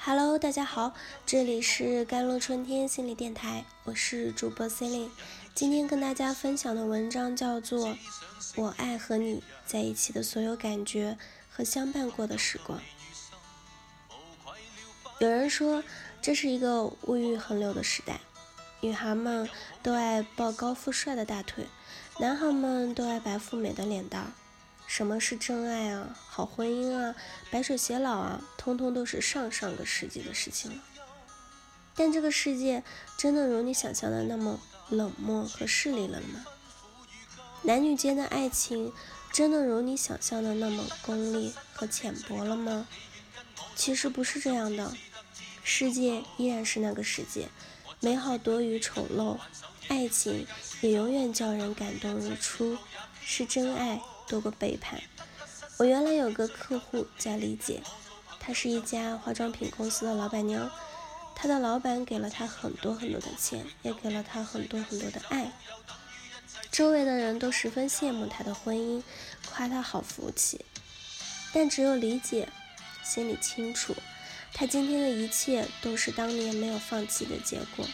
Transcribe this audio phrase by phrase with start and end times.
[0.00, 0.94] Hello，大家好，
[1.26, 5.10] 这里是甘露春天心理电台，我是主播 c e l i n e
[5.54, 7.88] 今天跟大家分享的文章叫做
[8.56, 11.18] 《我爱和你在一起的所有感觉
[11.50, 12.78] 和相伴过的时光》。
[15.18, 15.82] 有人说
[16.22, 18.20] 这是一个物欲横流的时代，
[18.80, 19.50] 女孩们
[19.82, 21.66] 都爱抱高富帅的大腿，
[22.20, 24.32] 男孩们都爱白富美的脸蛋。
[24.98, 26.18] 什么是真爱啊？
[26.28, 27.14] 好婚姻啊？
[27.52, 28.42] 白首偕老啊？
[28.56, 30.78] 通通都是上上个世纪的事情了。
[31.94, 32.82] 但这个世界
[33.16, 36.44] 真的如你想象的那么冷漠和势利了吗？
[37.62, 38.92] 男女间的爱情
[39.32, 42.88] 真的如你想象的那么功利和浅薄了吗？
[43.76, 44.96] 其实不是这样的，
[45.62, 47.48] 世界依然是那个世界，
[48.00, 49.38] 美好多于丑陋，
[49.86, 50.44] 爱情
[50.80, 52.76] 也永远叫人感动如初，
[53.22, 54.02] 是真爱。
[54.28, 55.00] 多个背叛。
[55.78, 57.82] 我原来有个客户叫李姐，
[58.40, 60.70] 她是一家化妆品公司的老板娘。
[61.34, 65.52] 她的老板给了她很多很多的钱，也给了她很多很多的爱。
[66.72, 69.02] 周围的人都十分羡慕她的婚姻，
[69.48, 70.64] 夸她好福气。
[71.52, 72.48] 但只有李姐
[73.04, 73.94] 心里清楚，
[74.52, 77.86] 她今天的一切都是当年没有放弃的结果。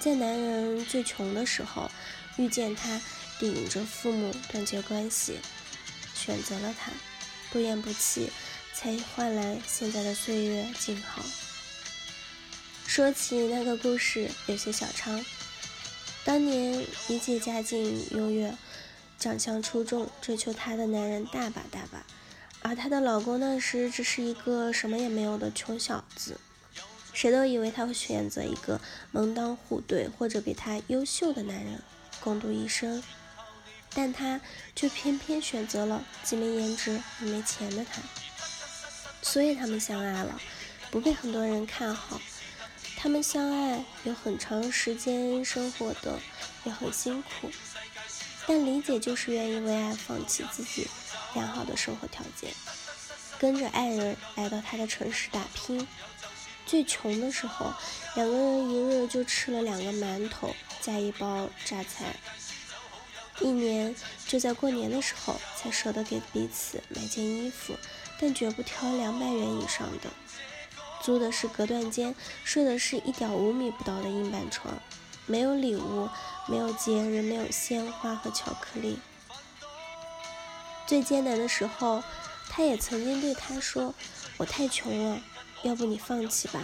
[0.00, 1.90] 在男人最穷的时候，
[2.38, 2.98] 遇见她。
[3.42, 5.40] 顶着父母断绝关系，
[6.14, 6.92] 选择了他，
[7.50, 8.30] 不言不弃，
[8.72, 11.24] 才换来现在的岁月静好。
[12.86, 15.24] 说起那个故事，有些小长。
[16.24, 18.56] 当年李姐家境优越，
[19.18, 22.06] 长相出众，追求她的男人大把大把，
[22.60, 26.38] 而她的老公那时只是一个什么也没有的穷小子。
[27.12, 31.82] 谁都以为她会选择一个门当户对或者比她优秀的男人
[32.20, 33.02] 共度一生。
[33.94, 34.40] 但他
[34.74, 38.00] 却偏偏选择了既没颜值又没钱的他，
[39.20, 40.40] 所以他们相爱了，
[40.90, 42.20] 不被很多人看好。
[42.96, 46.18] 他们相爱有很长时间，生活的
[46.64, 47.50] 也很辛苦。
[48.46, 50.88] 但李姐就是愿意为爱放弃自己
[51.34, 52.50] 良好的生活条件，
[53.38, 55.86] 跟着爱人来到他的城市打拼。
[56.64, 57.72] 最穷的时候，
[58.14, 62.16] 两个人一日就吃了两个馒头加一包榨菜。
[63.40, 63.94] 一年
[64.26, 67.76] 就在过年的时候才舍得给彼此买件衣服，
[68.20, 70.10] 但绝不挑两百元以上的。
[71.02, 74.80] 租的是隔断间，睡的是一点五米不到的硬板床，
[75.26, 76.08] 没有礼物，
[76.46, 78.98] 没有节日，没有鲜花和巧克力。
[80.86, 82.04] 最艰难的时候，
[82.48, 83.94] 他也曾经对他说
[84.36, 85.20] ：“我太穷了，
[85.62, 86.60] 要不你放弃吧。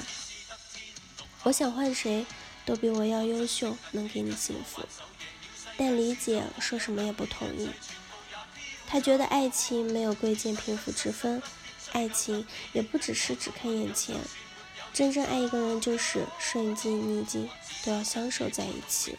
[1.44, 2.26] 我想换谁
[2.64, 4.82] 都比我要优秀，能给你幸福。”
[5.78, 7.70] 但李姐说什么也不同意。
[8.88, 11.40] 她觉得爱情没有贵贱贫富之分，
[11.92, 14.16] 爱情也不只是只看眼前。
[14.92, 17.48] 真正爱一个人，就是顺境逆境
[17.84, 19.16] 都要相守在一起，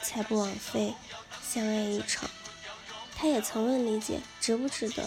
[0.00, 0.94] 才不枉费
[1.46, 2.30] 相爱一场。
[3.14, 5.06] 她也曾问李姐值不值得。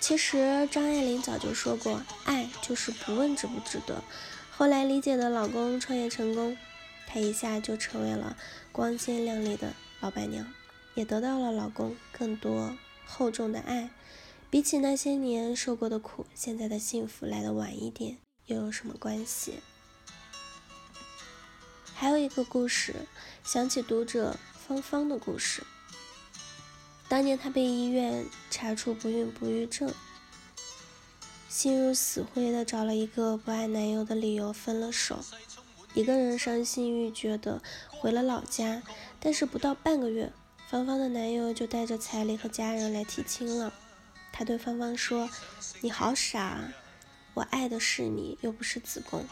[0.00, 4.02] 其实张爱玲早就说过，爱就是不问值不值得。
[4.50, 6.56] 后来李姐的老公创业成功。
[7.14, 8.36] 她一下就成为了
[8.72, 10.52] 光鲜亮丽的老板娘，
[10.96, 12.76] 也得到了老公更多
[13.06, 13.88] 厚重的爱。
[14.50, 19.60] 比起那些年受过的苦，现在的幸福来的晚一点，又有什么关系？
[21.94, 23.06] 还有一个故事，
[23.44, 24.36] 想起读者
[24.66, 25.62] 芳芳的故事。
[27.06, 29.94] 当年她被医院查出不孕不育症，
[31.48, 35.20] 心如死灰的找了一个不爱男友的理由分了手。
[35.94, 38.82] 一个人伤心欲绝的回了老家，
[39.20, 40.32] 但是不到半个月，
[40.68, 43.72] 芳芳的男友就带着彩礼和家人来提亲了。
[44.32, 45.30] 他对芳芳说
[45.82, 46.74] ：“你好傻啊，
[47.34, 49.24] 我爱的是你，又不是子宫。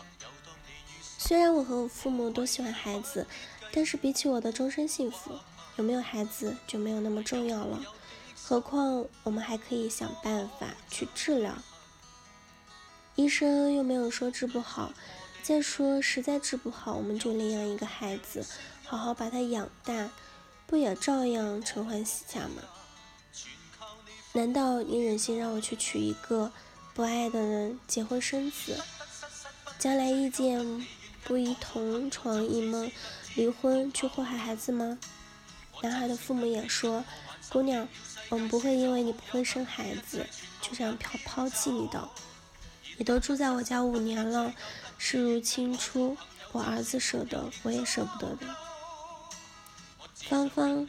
[1.18, 3.26] 虽然我和我父母都喜欢孩子，
[3.72, 5.32] 但是比起我的终身幸福，
[5.74, 7.82] 有没有孩子就没有那么重要了。
[8.40, 11.56] 何况我们还可以想办法去治疗，
[13.16, 14.92] 医生又没有说治不好。”
[15.42, 18.46] 再说，实在治不好，我们就领养一个孩子，
[18.84, 20.10] 好好把他养大，
[20.66, 22.62] 不也照样承欢喜嫁吗？
[24.32, 26.52] 难道你忍心让我去娶一个
[26.94, 28.80] 不爱的人结婚生子，
[29.78, 30.86] 将来意见
[31.24, 32.90] 不一同床异梦，
[33.34, 34.98] 离婚去祸害孩子吗？
[35.82, 37.04] 男孩的父母也说，
[37.50, 37.88] 姑娘，
[38.28, 40.24] 我们不会因为你不会生孩子
[40.60, 42.08] 就这样抛抛弃你的。
[42.98, 44.54] 你都住在我家五年了，
[45.04, 46.16] 视如亲出，
[46.52, 48.46] 我儿子舍得，我也舍不得的。
[50.14, 50.86] 芳芳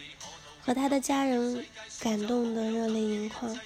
[0.64, 1.66] 和他的家人
[2.00, 3.60] 感动得热泪盈眶，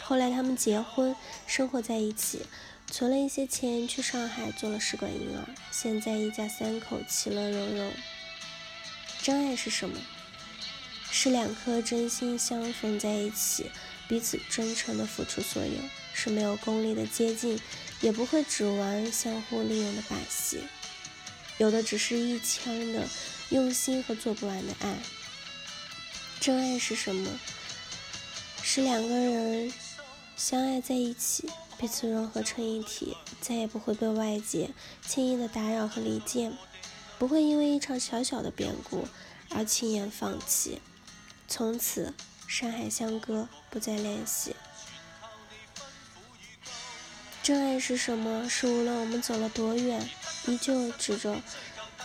[0.00, 1.14] 后来他们结婚，
[1.46, 2.46] 生活在一起，
[2.90, 7.92] 存了一些钱去上海做了试管婴儿，现在一家三口其乐融融。
[9.20, 10.00] 真爱是什么？
[11.10, 13.70] 是两颗真心相逢在一起，
[14.08, 15.74] 彼此真诚的付出所有，
[16.14, 17.60] 是没有功利的接近，
[18.00, 20.64] 也不会只玩相互利用的把戏。
[21.58, 23.06] 有的只是一腔的
[23.50, 24.98] 用心和做不完的爱。
[26.40, 27.30] 真爱是什么？
[28.62, 29.72] 是两个人
[30.36, 31.48] 相爱在一起，
[31.78, 34.70] 彼此融合成一体，再也不会被外界
[35.06, 36.56] 轻易的打扰和离间，
[37.18, 39.06] 不会因为一场小小的变故
[39.50, 40.80] 而轻言放弃，
[41.46, 42.14] 从此
[42.48, 44.56] 山海相隔，不再联系。
[47.42, 48.48] 真爱是什么？
[48.48, 50.08] 是无论我们走了多远，
[50.46, 51.42] 依旧指着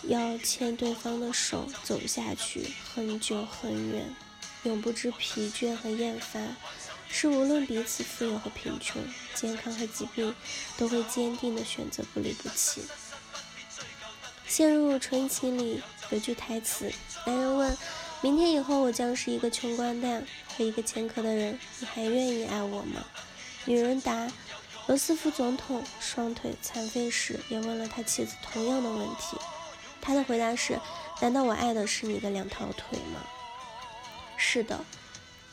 [0.04, 4.12] 要牵对方的手走下去，很久很远。
[4.64, 6.56] 永不知疲倦和厌烦，
[7.08, 9.00] 是无论彼此富有和贫穷、
[9.36, 10.34] 健康和疾病，
[10.76, 12.82] 都会坚定的选择不离不弃。
[14.48, 16.92] 陷入纯情里有句台词：
[17.28, 17.78] 男人问，
[18.22, 23.06] 明天以后我将是一个穷光蛋和一个欠壳的人，你还愿意爱我吗？
[23.66, 24.28] 女人答：
[24.88, 29.38] 罗斯福总统双腿残废时也问了他妻子同样的问题，
[30.00, 30.80] 他的回答是：
[31.20, 33.22] 难道我爱的是你的两条腿吗？
[34.38, 34.86] 是的，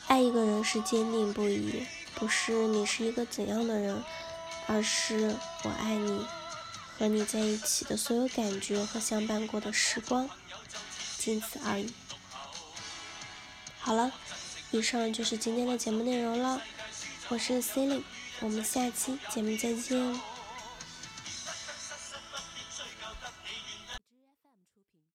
[0.07, 1.85] 爱一个人是坚定不移，
[2.15, 4.01] 不是你是一个怎样的人，
[4.67, 6.25] 而是我爱你，
[6.97, 10.29] 和你在一起的所有感觉和相伴过的时光，
[11.17, 11.93] 仅此而已。
[13.79, 14.13] 好了，
[14.71, 16.61] 以上就是今天的节目内容了，
[17.27, 18.03] 我是 c e l i n e
[18.41, 20.34] 我们下期节目再见。